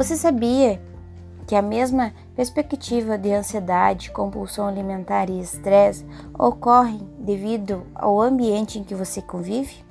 [0.00, 0.80] Você sabia
[1.46, 6.06] que a mesma perspectiva de ansiedade, compulsão alimentar e estresse
[6.38, 9.84] ocorrem devido ao ambiente em que você convive?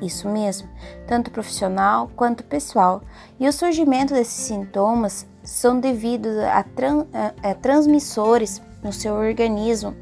[0.00, 0.68] Isso mesmo,
[1.04, 3.02] tanto profissional quanto pessoal.
[3.40, 9.96] E o surgimento desses sintomas são devidos a, a, a transmissores no seu organismo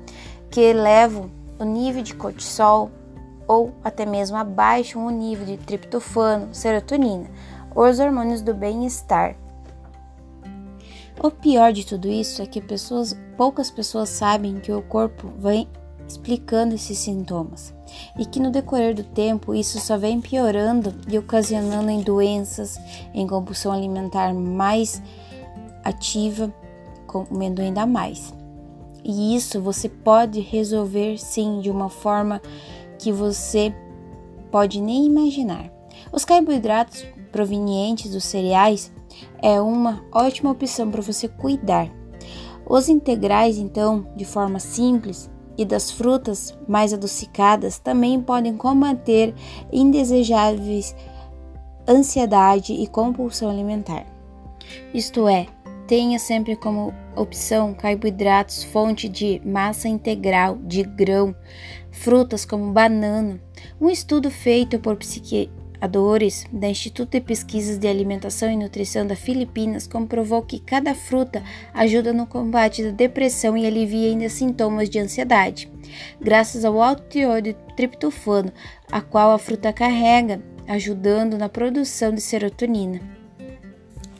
[0.50, 2.90] que elevam o nível de cortisol
[3.46, 7.30] ou até mesmo abaixam o nível de triptofano, serotonina,
[7.87, 9.37] os hormônios do bem-estar.
[11.23, 15.68] O pior de tudo isso é que pessoas, poucas pessoas sabem que o corpo vem
[16.09, 17.75] explicando esses sintomas
[18.18, 22.79] e que no decorrer do tempo isso só vem piorando e ocasionando em doenças,
[23.13, 25.03] em compulsão alimentar mais
[25.85, 26.53] ativa,
[27.07, 28.32] comendo ainda mais.
[29.04, 32.41] E isso você pode resolver sim de uma forma
[32.98, 33.75] que você
[34.51, 35.78] pode nem imaginar.
[36.12, 38.92] Os carboidratos provenientes dos cereais
[39.42, 41.91] é uma ótima opção para você cuidar.
[42.69, 49.34] Os integrais, então, de forma simples, e das frutas mais adocicadas também podem combater
[49.73, 50.95] indesejáveis
[51.89, 54.06] ansiedade e compulsão alimentar.
[54.95, 55.47] Isto é,
[55.89, 61.34] tenha sempre como opção carboidratos fonte de massa integral de grão,
[61.91, 63.41] frutas como banana.
[63.80, 69.15] Um estudo feito por psiqui Adores, da Instituto de Pesquisas de Alimentação e Nutrição da
[69.15, 74.98] Filipinas, comprovou que cada fruta ajuda no combate da depressão e alivia ainda sintomas de
[74.98, 75.70] ansiedade,
[76.20, 78.53] graças ao alto teor de triptofano,
[78.91, 83.01] a qual a fruta carrega, ajudando na produção de serotonina.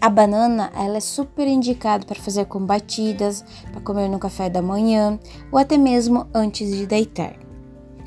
[0.01, 4.63] A banana ela é super indicada para fazer com batidas, para comer no café da
[4.63, 5.19] manhã
[5.51, 7.48] ou até mesmo antes de deitar.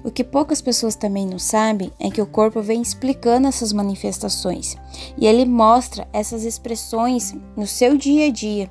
[0.03, 4.75] O que poucas pessoas também não sabem é que o corpo vem explicando essas manifestações
[5.17, 8.69] e ele mostra essas expressões no seu dia a dia.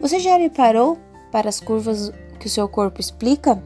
[0.00, 0.98] Você já reparou
[1.30, 3.62] para as curvas que o seu corpo explica?